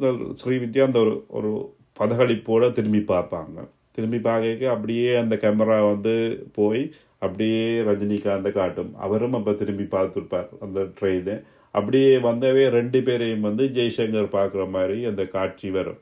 ஸ்ரீவித்யா 0.45 0.83
அந்த 0.83 0.99
ஒரு 0.99 1.25
ஒரு 1.29 1.75
பதகளிப்போடு 2.01 2.71
திரும்பி 2.71 2.99
பார்ப்பாங்க. 2.99 3.57
திரும்பி 3.93 4.19
பார்க்க 4.19 4.71
அப்படியே 4.71 5.15
அந்த 5.15 5.37
கேமரா 5.37 5.79
வந்து 5.93 6.15
போய் 6.55 6.93
அப்படியே 7.25 7.65
ரஜினிகாந்தை 7.89 8.51
காட்டும். 8.61 8.91
அவரும் 9.07 9.37
அப்போ 9.39 9.53
திரும்பி 9.61 9.87
பார்த்துருப்பார் 9.97 10.51
அந்த 10.67 10.81
ட்ரெயினு 10.99 11.37
அப்படியே 11.75 12.11
வந்தவே 12.29 12.65
ரெண்டு 12.79 12.99
பேரையும் 13.07 13.47
வந்து 13.49 13.67
ஜெய்சங்கர் 13.77 14.35
பார்க்குற 14.39 14.65
மாதிரி 14.77 14.99
அந்த 15.11 15.23
காட்சி 15.37 15.69
வரும். 15.79 16.01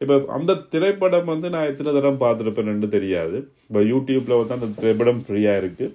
இப்போ 0.00 0.14
அந்த 0.36 0.52
திரைப்படம் 0.72 1.30
வந்து 1.32 1.48
நான் 1.54 1.68
எத்தனை 1.70 1.90
தரம் 1.98 2.22
பார்த்துருப்பேன்னு 2.24 2.88
தெரியாது. 2.96 3.36
இப்போ 3.68 3.82
யூடியூப்பில் 3.92 4.40
வந்து 4.40 4.56
அந்த 4.58 4.68
திரைப்படம் 4.80 5.22
ஃப்ரீயாக 5.26 5.60
இருக்குது 5.62 5.94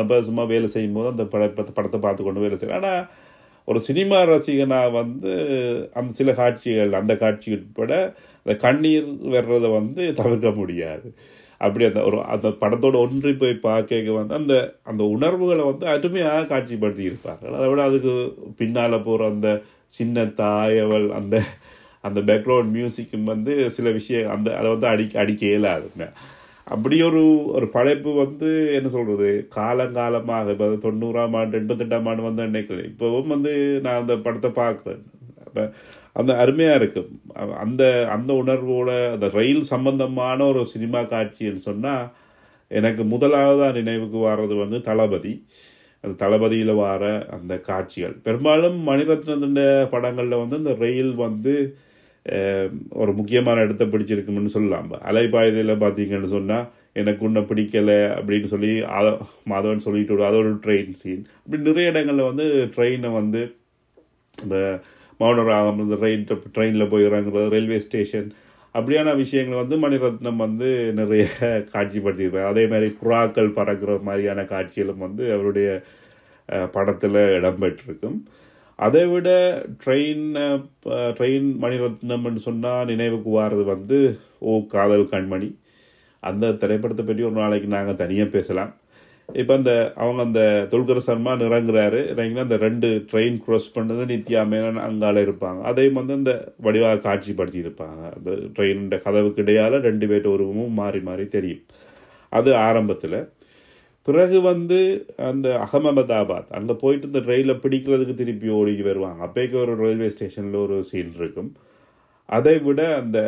அப்போ 0.00 0.16
சும்மா 0.28 0.42
வேலை 0.52 0.66
செய்யும் 0.74 0.96
போது 0.96 1.08
அந்த 1.12 1.24
பட 1.32 1.46
படத்தை 1.78 1.98
பார்த்து 2.04 2.22
கொண்டு 2.26 2.44
வேலை 2.44 2.56
செய்யலாம் 2.58 2.80
ஆனால் 2.80 3.06
ஒரு 3.68 3.80
சினிமா 3.86 4.18
ரசிகனாக 4.28 4.92
வந்து 4.98 5.32
அந்த 5.98 6.10
சில 6.18 6.32
காட்சிகள் 6.40 6.92
அந்த 7.00 7.12
காட்சி 7.22 7.48
உட்பட 7.56 7.92
அந்த 8.42 8.54
கண்ணீர் 8.64 9.08
வர்றதை 9.34 9.68
வந்து 9.78 10.02
தவிர்க்க 10.20 10.50
முடியாது. 10.60 11.08
அப்படி 11.66 11.84
அந்த 11.88 12.00
ஒரு 12.08 12.18
அந்த 12.34 12.48
படத்தோட 12.62 12.96
ஒன்றி 13.06 13.32
போய் 13.42 13.54
பார்க்க 13.68 14.18
வந்து 14.18 14.34
அந்த 14.40 14.54
அந்த 14.90 15.02
உணர்வுகளை 15.14 15.64
வந்து 15.70 15.86
அருமையாக 15.94 16.48
காட்சிப்படுத்தி 16.52 17.04
இருப்பார்கள். 17.08 17.56
அதை 17.58 17.68
விட 17.70 17.82
அதுக்கு 17.90 18.14
பின்னால் 18.60 19.04
போகிற 19.08 19.28
அந்த 19.34 19.50
சின்ன 19.98 20.24
தாயவள் 20.42 21.08
அந்த 21.20 21.36
அந்த 22.04 22.18
பேக்ரவுண்ட் 22.28 22.70
மியூசிக்கும் 22.76 23.30
வந்து 23.32 23.54
சில 23.76 23.88
விஷயம் 23.98 24.30
அந்த 24.34 24.48
அதை 24.58 24.68
வந்து 24.74 24.86
அடி 24.92 25.04
அடிக்க 25.22 25.42
இயலாதுங்க. 25.46 26.06
அப்படி 26.66 26.96
ஒரு 27.08 27.22
ஒரு 27.56 27.66
படைப்பு 27.76 28.10
வந்து 28.24 28.48
என்ன 28.78 28.88
சொல்கிறது 28.96 29.30
காலங்காலமாக 29.56 30.52
இப்போ 30.54 30.66
தொண்ணூறாம் 30.86 31.36
ஆண்டு 31.40 31.58
எண்பத்தெட்டாம் 31.60 32.08
ஆண்டு 32.10 32.28
வந்து 32.28 32.48
நினைக்கிறேன் 32.50 32.88
இப்போவும் 32.90 33.32
வந்து 33.34 33.52
நான் 33.86 34.00
அந்த 34.02 34.16
படத்தை 34.26 34.50
பார்க்குறேன். 34.62 35.02
அப்போ 35.50 35.64
அந்த 36.20 36.32
அருமையாக 36.42 36.78
இருக்கும் 36.80 37.10
அந்த 37.64 37.82
அந்த 38.14 38.30
உணர்வோட 38.42 38.90
அந்த 39.14 39.26
ரயில் 39.38 39.62
சம்பந்தமான 39.72 40.38
ஒரு 40.52 40.62
சினிமா 40.72 41.00
காட்சின்னு 41.12 41.62
சொன்னால் 41.68 42.06
எனக்கு 42.70 43.02
முதலாவதாக 43.12 43.76
நினைவுக்கு 43.78 44.18
வர்றது 44.26 44.54
வந்து 44.62 44.78
தளபதி. 44.88 45.32
அந்த 46.04 46.12
தளபதியில் 46.22 46.74
வர 46.82 47.04
அந்த 47.36 47.54
காட்சிகள். 47.68 48.14
பெரும்பாலும் 48.26 48.76
மணிரத்னத்தின் 48.88 49.62
படங்களில் 49.94 50.42
வந்து 50.42 50.60
இந்த 50.62 50.74
ரயில் 50.84 51.14
வந்து 51.24 51.54
ஒரு 53.00 53.12
முக்கியமான 53.18 53.62
இடத்த 53.66 53.84
பிடிச்சிருக்கும்னு 53.92 54.54
சொல்லலாம். 54.56 54.88
அலைப்பாயுதையில் 55.10 55.82
பார்த்தீங்கன்னு 55.84 56.30
சொன்னால் 56.36 56.68
எனக்கு 57.00 57.22
உன்னை 57.28 57.42
பிடிக்கலை 57.50 57.98
அப்படின்னு 58.18 58.48
சொல்லி 58.54 58.72
அத 58.98 59.06
மாதவன் 59.52 59.84
சொல்லிட்டு 59.86 60.14
விடுவார். 60.14 60.32
அது 60.32 60.42
ஒரு 60.42 60.54
ட்ரெயின் 60.64 60.96
சீன் 61.00 61.22
அப்படி 61.42 61.62
நிறைய 61.68 61.92
இடங்களில் 61.92 62.28
வந்து 62.30 62.46
ட்ரெயினை 62.76 63.10
வந்து 63.20 63.42
இந்த 64.44 64.56
மௌனராகம் 65.20 65.80
இந்த 65.84 65.96
ரயில் 66.04 66.26
ட்ரெயினில் 66.56 66.90
போய் 66.92 67.08
இறங்குறது 67.10 67.52
ரயில்வே 67.54 67.78
ஸ்டேஷன் 67.86 68.28
அப்படியான 68.74 69.14
விஷயங்களை 69.16 69.56
வந்து 69.62 69.76
மணிரத்னம் 69.84 70.42
வந்து 70.46 70.68
நிறைய 70.98 71.24
காட்சிப்படுத்தியிருப்பார். 71.74 72.50
அதே 72.52 72.64
மாதிரி 72.66 72.88
புறாக்கள் 73.02 73.56
பறக்கிற 73.58 73.92
மாதிரியான 74.08 74.44
காட்சிகளும் 74.52 75.04
வந்து 75.06 75.24
அவருடைய 75.36 75.68
படத்தில் 76.76 77.20
இடம்பெற்றிருக்கும். 77.38 78.18
அதை 78.78 79.04
விட 79.06 79.28
ட்ரெயின் 79.84 80.26
ட்ரெயின் 81.18 81.48
மணிரத்னம்னு 81.64 82.42
சொன்னால் 82.48 82.88
நினைவுக்கு 82.92 83.30
வாரது 83.38 83.64
வந்து 83.74 83.98
ஓ 84.50 84.54
காதல் 84.76 85.10
கண்மணி. 85.14 85.50
அந்த 86.22 86.52
திரைப்படத்தை 86.62 87.04
பற்றி 87.06 87.22
ஒரு 87.30 87.36
நாளைக்கு 87.42 87.68
நாங்கள் 87.76 88.00
தனியாக 88.02 88.30
பேசலாம். 88.36 88.72
இப்போ 89.32 89.54
அந்த 89.54 89.92
அவங்க 89.96 90.22
அந்த 90.22 90.66
துல்கர் 90.70 90.98
சர்மா 90.98 91.32
இறங்குறாரு. 91.32 92.00
இறங்கினா 92.14 92.38
அந்த 92.38 92.56
ரெண்டு 92.56 93.04
ட்ரெயின் 93.12 93.38
க்ராஸ் 93.46 93.70
பண்ணது 93.74 94.04
நித்யா 94.12 94.42
மேனன் 94.52 94.80
அங்கால 94.80 95.22
இருப்பாங்க. 95.22 95.60
அதையும் 95.60 95.92
வந்து 95.92 96.12
அந்த 96.12 96.52
வடிவாக 96.62 97.08
காட்சிப்படுத்தி 97.08 97.60
இருப்பாங்க. 97.64 98.00
அந்த 98.16 98.30
ட்ரெயின் 98.30 99.02
கதவுக்கு 99.02 99.42
இடையால் 99.42 99.80
ரெண்டு 99.80 100.06
பேர்ட்ட 100.06 100.24
உருவமும் 100.24 100.72
மாறி 100.72 101.00
மாறி 101.00 101.26
தெரியும். 101.26 101.62
அது 102.28 102.54
ஆரம்பத்தில். 102.54 103.28
பிறகு 104.02 104.40
வந்து 104.40 105.06
அந்த 105.16 105.68
அகமதாபாத் 105.72 106.50
அங்கே 106.50 106.72
போயிட்டு 106.72 107.06
இந்த 107.06 107.18
ரயிலில் 107.18 107.62
பிடிக்கிறதுக்கு 107.64 108.14
திருப்பி 108.14 108.48
ஓடி 108.48 108.82
வருவாங்க. 108.82 109.24
அப்போக்கு 109.24 109.60
ஒரு 109.60 109.76
ரயில்வே 109.76 110.08
ஸ்டேஷனில் 110.08 110.54
ஒரு 110.54 110.84
சீன் 110.84 111.12
இருக்கும். 111.16 111.52
அதை 112.36 112.54
விட 112.66 112.80
அந்த 112.96 113.18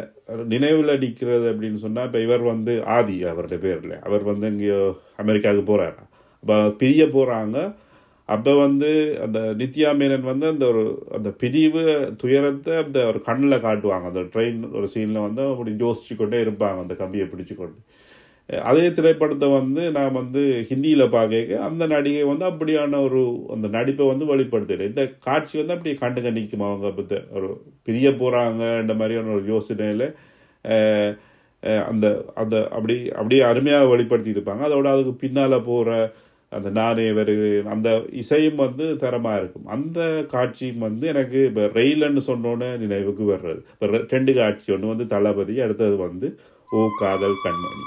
நினைவில் 0.52 1.00
நிற்கிறது 1.04 1.46
அப்படின்னு 1.52 1.78
சொன்னால் 1.84 2.06
இப்போ 2.08 2.20
இவர் 2.26 2.44
வந்து 2.52 2.72
ஆதி 2.96 3.16
அவருடைய 3.32 3.58
பேரில். 3.64 3.94
அவர் 4.08 4.24
வந்து 4.30 4.46
எங்கேயோ 4.52 4.80
அமெரிக்காவுக்கு 5.22 5.64
போகிறாரு 5.70 6.02
அப்போ 6.42 6.56
பிரிய 6.82 7.02
போகிறாங்க 7.16 7.56
அப்போ 8.28 8.52
வந்து 8.64 8.90
அந்த 9.24 9.38
நித்யா 9.60 9.90
மேனன் 10.00 10.26
வந்து 10.30 10.46
அந்த 10.52 10.64
ஒரு 10.72 10.82
அந்த 11.16 11.28
பிரிவு 11.42 11.82
துயரத்தை 12.22 12.74
அந்த 12.84 12.98
ஒரு 13.10 13.18
கண்ணில் 13.28 13.64
காட்டுவாங்க. 13.66 14.06
அந்த 14.12 14.22
ட்ரெயின் 14.34 14.60
ஒரு 14.78 14.88
சீனில் 14.94 15.26
வந்து 15.26 15.42
அப்படி 15.52 15.72
யோசிச்சு 15.84 16.16
கொண்டே 16.20 16.40
இருப்பாங்க 16.44 16.80
அந்த 16.84 16.96
கம்பியை 17.02 17.26
பிடிச்சு 17.32 17.56
கொண்டு 17.56 17.78
அதே 18.48 18.86
திரைப்படத்தை 18.96 19.48
வந்து 19.58 19.82
நான் 19.96 20.16
வந்து 20.20 20.40
ஹிந்தியில் 20.70 21.04
பார்க்க 21.14 21.58
அந்த 21.66 21.84
நடிகை 21.92 22.24
வந்து 22.30 22.44
அப்படியான 22.50 23.00
ஒரு 23.06 23.20
அந்த 23.54 23.66
நடிப்பை 23.76 24.06
வந்து 24.12 24.24
வெளிப்படுத்திடு 24.32 24.88
இந்த 24.90 25.04
காட்சி 25.26 25.54
வந்து 25.60 25.74
அப்படியே 25.76 25.96
கண்டுக 26.02 26.32
நிற்கும் 26.38 26.66
அவங்க 26.68 26.88
பத்த? 26.98 27.20
ஒரு 27.36 27.48
பிரிய 27.86 28.08
போகிறாங்கன்ற 28.22 28.96
மாதிரியான 29.02 29.32
ஒரு 29.38 29.46
யோசனையில் 29.54 30.06
அந்த 31.90 32.06
அந்த 32.42 32.56
அப்படி 32.76 32.96
அப்படியே 33.18 33.42
அருமையாக 33.50 33.90
வெளிப்படுத்தியிருப்பாங்க 33.92 34.64
அதோட 34.68 34.86
அதுக்கு 34.94 35.14
பின்னால் 35.24 35.66
போகிற 35.70 35.90
அந்த 36.52 36.68
நானே 36.78 37.06
வருகிறேன் 37.18 37.72
அந்த 37.74 37.90
இசையும் 38.22 38.58
வந்து 38.64 38.86
தரமாக 39.04 39.38
இருக்கும். 39.40 39.68
அந்த 39.76 40.00
காட்சியும் 40.34 40.84
வந்து 40.86 41.04
எனக்கு 41.12 41.38
இப்போ 41.50 41.64
ரயில்னு 41.78 42.22
சொன்னோன்னே 42.30 42.70
நினைவுக்கு 42.84 43.26
வர்றது. 43.32 43.62
இப்போ 43.74 43.86
ரெண்டு 44.14 44.34
காட்சி. 44.40 44.68
ஒன்று 44.76 44.92
வந்து 44.94 45.06
தளபதி 45.14 45.56
அடுத்தது 45.66 45.98
வந்து 46.06 46.28
ஓ 46.68 46.82
காதல் 47.00 47.42
கண்மணி. 47.46 47.86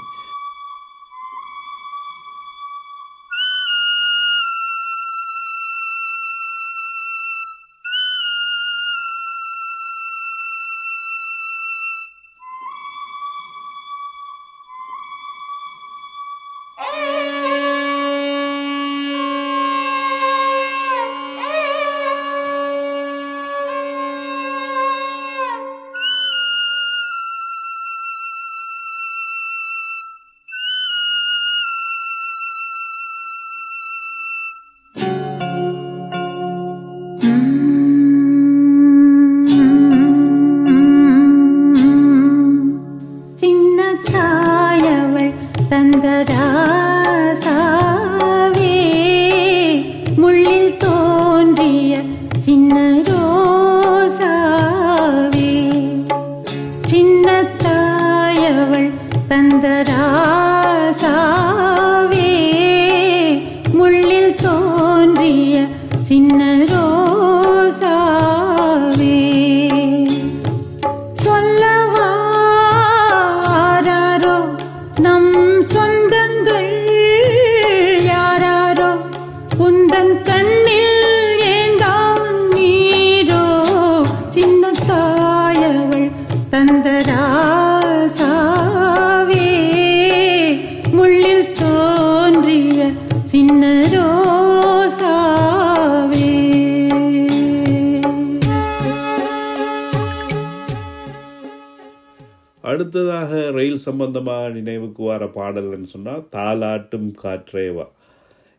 சம்பந்தமாக 104.06 104.50
நினைவுக்கு 104.56 105.02
வர 105.10 105.24
பாடல்னு 105.36 105.88
சொன்னால் 105.92 106.26
தாலாட்டும் 106.34 107.08
காற்றேவா. 107.22 107.86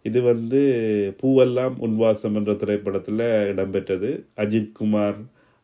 இது 0.06 0.20
வந்து 0.32 0.60
பூவெல்லாம் 1.20 1.76
உன்வாசம் 1.86 2.36
என்ற 2.40 2.52
திரைப்படத்தில் 2.62 3.24
இடம்பெற்றது. 3.52 4.10
அஜித் 4.44 4.74
குமார் 4.80 5.18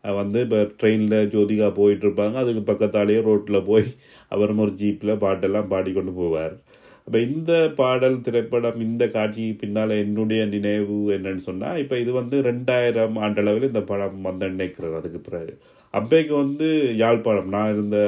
வந்து 0.03 0.39
இப்போ 0.45 0.59
ட்ரெயினில் 0.79 1.29
ஜோதிகா 1.33 1.67
போயிட்டுருப்பாங்க. 1.79 2.35
அதுக்கு 2.43 2.61
பக்கத்தாலேயே 2.69 3.19
ரோட்டில் 3.27 3.65
போய் 3.69 3.87
அவரும் 4.35 4.61
ஒரு 4.65 4.73
ஜீப்பில் 4.81 5.21
பாட்டெல்லாம் 5.23 5.71
பாடிக்கொண்டு 5.73 6.13
போவார். 6.19 6.55
அப்போ 7.05 7.17
இந்த 7.29 7.53
பாடல் 7.79 8.17
திரைப்படம் 8.27 8.79
இந்த 8.87 9.03
காட்சிக்கு 9.15 9.55
பின்னால் 9.63 9.93
என்னுடைய 10.03 10.43
நினைவு 10.55 10.97
என்னன்னு 11.15 11.43
சொன்னால் 11.49 11.79
இப்போ 11.83 11.97
இது 12.03 12.13
வந்து 12.19 12.37
ரெண்டாயிரம் 12.49 13.17
ஆண்டளவில் 13.25 13.69
இந்த 13.71 13.83
படம் 13.91 14.27
வந்து 14.29 14.53
நினைக்கிறது. 14.55 14.95
அதுக்கு 15.01 15.21
பிறகு 15.27 15.53
அப்பைக்கு 15.93 16.33
வந்து 16.43 16.69
யாழ்ப்பாணம். 17.03 17.51
நான் 17.57 17.73
இருந்த 17.75 17.99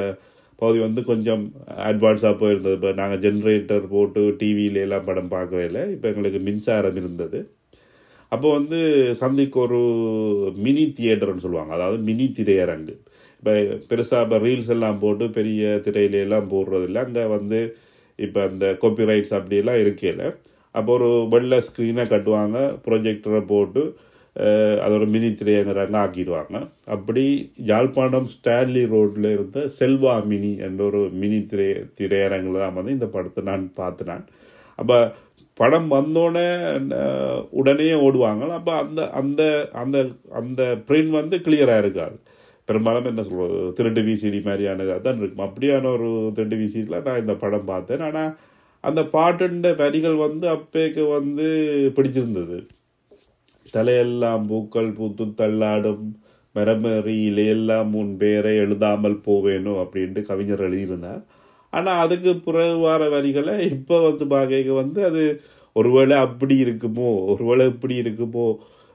பகுதி 0.60 0.78
வந்து 0.84 1.00
கொஞ்சம் 1.10 1.42
அட்வான்ஸாக 1.90 2.34
போயிருந்தது. 2.42 2.76
இப்போ 2.78 2.92
நாங்கள் 3.00 3.20
ஜென்ரேட்டர் 3.24 3.84
போட்டு 3.94 4.22
டிவியில 4.40 4.84
எல்லாம் 4.86 5.06
படம் 5.08 5.34
பார்க்கவே 5.34 5.64
இல்லை. 5.70 5.82
இப்போ 5.94 6.06
எங்களுக்கு 6.12 6.40
மின்சாரம் 6.48 6.98
இருந்தது. 7.02 7.40
அப்போ 8.34 8.48
வந்து 8.58 8.78
சந்திக்கு 9.22 9.58
ஒரு 9.66 9.80
மினி 10.64 10.84
தியேட்டர்னு 10.98 11.44
சொல்லுவாங்க. 11.44 11.72
அதாவது 11.78 11.98
மினி 12.08 12.26
திரையரங்கு. 12.38 12.94
இப்போ 13.38 13.52
பெருசாக 13.90 14.24
இப்போ 14.26 14.38
ரீல்ஸ் 14.46 14.72
எல்லாம் 14.76 14.98
போட்டு 15.02 15.24
பெரிய 15.38 15.62
திரையில 15.86 16.22
எல்லாம் 16.26 16.50
போடுறதில்ல. 16.54 17.04
அங்கே 17.06 17.24
வந்து 17.36 17.60
இப்போ 18.18 18.40
அந்த 18.50 18.66
காப்பிரைட்ஸ் 18.82 19.34
அப்படியெல்லாம் 19.38 19.80
இருக்கையில். 19.84 20.26
அப்போ 20.78 20.92
ஒரு 20.98 21.10
வெள்ளை 21.34 21.58
ஸ்க்ரீனை 21.66 22.04
கட்டுவாங்க. 22.14 22.58
ப்ரொஜெக்டரை 22.86 23.42
போட்டு 23.52 23.82
அது 24.84 24.92
ஒரு 24.98 25.06
மினி 25.12 25.28
திரையரங்கு 25.40 26.00
ஆக்கிடுவாங்க. 26.02 26.56
அப்படி 26.94 27.24
யாழ்ப்பாணம் 27.70 28.28
ஸ்டான்லி 28.34 28.82
ரோட்டில் 28.94 29.28
இருந்த 29.36 29.60
செல்வா 29.78 30.14
மினி 30.32 30.52
என்ற 30.66 30.80
ஒரு 30.90 31.00
மினி 31.20 31.38
திரை 31.52 31.68
திரையரங்கில் 32.00 32.62
தான் 32.64 32.76
வந்து 32.78 32.96
இந்த 32.96 33.08
படத்தை 33.14 33.44
நான் 33.50 33.64
பார்த்தினான். 33.80 34.24
அப்போ 34.80 34.98
படம் 35.60 35.88
வந்தோடனே 35.96 36.48
உடனே 37.60 37.90
ஓடுவாங்க. 38.06 38.48
அப்போ 38.58 38.72
அந்த 38.82 39.02
அந்த 39.20 39.42
அந்த 39.82 39.96
அந்த 40.40 40.62
பிரிண்ட் 40.88 41.12
வந்து 41.20 41.38
கிளியராக 41.46 41.82
இருக்காது 41.84 42.18
பெரும்பாலும் 42.68 43.08
என்ன 43.10 43.22
சொல்வது 43.30 43.58
திருட்டு 43.78 44.02
விசிடி 44.08 44.38
மாதிரியானதாக 44.48 45.00
தான் 45.02 45.18
இருக்கும். 45.20 45.46
அப்படியான 45.48 45.90
ஒரு 45.96 46.08
திருட்டு 46.36 46.56
விசிடியில் 46.62 47.04
நான் 47.08 47.22
இந்த 47.24 47.34
படம் 47.44 47.70
பார்த்தேன். 47.72 48.04
ஆனால் 48.08 48.32
அந்த 48.88 49.00
பாட்டுண்ட 49.14 49.68
வரிகள் 49.82 50.16
வந்து 50.26 50.46
அப்பேக்கு 50.56 51.04
வந்து 51.16 51.46
பிடிச்சிருந்தது. 51.96 52.58
தலையெல்லாம் 53.74 54.44
பூக்கள் 54.50 54.90
பூத்து 54.98 55.24
தள்ளாடும் 55.40 56.06
மரமேறி 56.54 57.14
இலையெல்லாம் 57.28 57.90
உன் 58.00 58.12
பேரை 58.16 58.52
எழுதாமல் 58.64 59.18
போவேனோ 59.26 59.72
அப்படின்ட்டு 59.82 60.20
கவிஞர் 60.30 60.64
எழுதியிருந்தார். 60.68 61.22
ஆனால் 61.72 62.02
அதுக்கு 62.04 62.32
பிறகு 62.46 62.76
வர 62.88 63.08
வரிகளை 63.14 63.54
இப்போ 63.74 63.96
வந்து 64.08 64.24
பார்க்க 64.26 64.80
வந்து 64.82 65.00
அது 65.10 65.24
ஒருவேளை 65.76 66.16
அப்படி 66.26 66.56
இருக்குமோ 66.64 67.10
ஒருவேளை 67.32 67.64
இப்படி 67.72 67.94
இருக்குமோ 68.02 68.46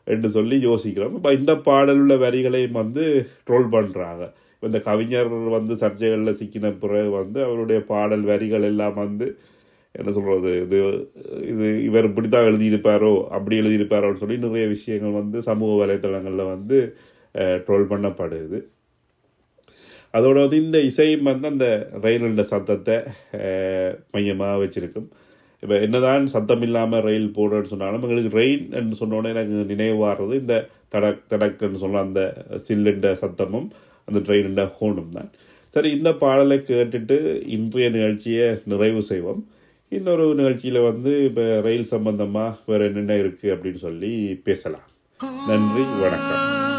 என்று 0.08 0.30
சொல்லி 0.38 0.56
யோசிக்கிறோம். 0.70 1.16
இப்போ 1.18 1.32
இந்த 1.40 1.54
பாடல் 1.68 2.00
உள்ள 2.04 2.16
வரிகளையும் 2.26 2.80
வந்து 2.82 3.04
ட்ரோல் 3.48 3.68
பண்ணுறாங்க 3.76 4.24
இந்த 4.64 4.80
கவிஞர் 4.88 5.30
வந்து 5.58 5.74
சர்ச்சைகளில் 5.84 6.40
சிக்கின 6.40 6.72
பிறகு 6.82 7.12
வந்து 7.20 7.40
அவருடைய 7.48 7.80
பாடல் 7.92 8.26
வரிகள் 8.32 8.66
எல்லாம் 8.72 8.98
வந்து 9.04 9.28
என்ன 10.00 10.10
சொல்கிறது 10.18 10.52
இது 10.66 10.78
இது 11.52 11.68
இவர் 11.88 12.08
இப்படி 12.10 12.28
தான் 12.36 12.50
எழுதியிருப்பாரோ 12.50 13.14
அப்படி 13.38 13.56
எழுதியிருப்பாரோன்னு 13.62 14.22
சொல்லி 14.22 14.38
நிறைய 14.46 14.66
விஷயங்கள் 14.76 15.18
வந்து 15.22 15.40
சமூக 15.50 15.72
வலைத்தளங்களில் 15.82 16.52
வந்து 16.54 16.78
ட்ரோல் 17.66 17.92
பண்ணப்படுது. 17.92 18.60
அதோட 20.18 20.38
வந்து 20.46 20.58
இந்த 20.66 20.78
இசையும் 20.90 21.30
வந்து 21.32 21.48
அந்த 21.54 21.68
ரயிலுடைய 22.06 22.46
சத்தத்தை 22.54 22.96
மையமாக 24.14 24.56
வச்சுருக்கும். 24.64 25.10
இப்போ 25.64 25.76
என்னதான் 25.86 26.24
சத்தம் 26.34 26.64
இல்லாமல் 26.68 27.04
ரயில் 27.08 27.36
போடுன்னு 27.38 27.72
சொன்னாலும் 27.74 28.04
எங்களுக்கு 28.06 28.32
ரெயின் 28.42 28.66
என்று 28.80 28.96
சொன்னோடனே 29.02 29.32
எனக்கு 29.36 29.58
நினைவு 29.72 29.98
வர்றது 30.08 30.36
இந்த 30.44 30.56
தடக் 30.94 31.24
தடக்குன்னு 31.32 31.82
சொல்ல 31.84 32.06
அந்த 32.08 32.22
சில்லுண்ட 32.68 33.12
சத்தமும் 33.24 33.68
அந்த 34.08 34.20
ட்ரெயினுண்ட 34.28 34.64
ஹோனும் 34.78 35.16
தான். 35.18 35.30
சரி 35.76 35.90
இந்த 35.98 36.10
பாடலை 36.24 36.58
கேட்டுட்டு 36.70 37.18
இன்றைய 37.58 37.90
நிகழ்ச்சியை 37.98 38.48
நிறைவு 38.72 39.02
செய்வோம். 39.12 39.42
இன்னொரு 39.92 40.26
நிகழ்ச்சியில் 40.40 40.80
வந்து 40.80 41.12
இப்போ 41.26 41.46
ரயில் 41.66 41.90
சம்பந்தமாக 41.94 42.58
வேறு 42.66 42.86
என்னென்ன 42.90 43.18
இருக்குது 43.24 43.54
அப்படின்னு 43.54 43.82
சொல்லி 43.88 44.12
பேசலாம். 44.44 44.88
நன்றி 45.50 45.84
வணக்கம். 46.04 46.71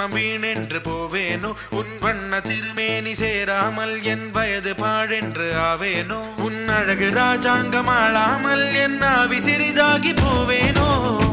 என் 0.00 0.12
வீணென்று 0.12 0.78
போவேனோ? 0.78 1.54
உன் 1.70 1.98
வண்ண 2.00 2.40
திருமேனி 2.40 3.14
சேராமல் 3.14 4.02
என் 4.02 4.30
வயது 4.30 4.74
பாழென்று 4.74 5.52
ஆவேனோ? 5.54 6.20
உன் 6.36 6.68
அழகு 6.68 7.10
ராஜாங்கம் 7.10 7.86
ஆளாமல் 7.86 8.74
என் 8.74 9.02
ஆவி 9.02 9.38
சிறிதாகி 9.38 10.12
போவேனோ? 10.12 11.29